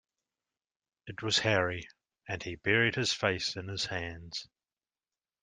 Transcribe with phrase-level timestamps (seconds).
[1.05, 1.87] It was Harry,
[2.27, 4.47] and he buried his face in his hands.